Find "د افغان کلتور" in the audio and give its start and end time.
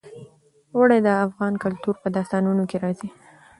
1.03-1.95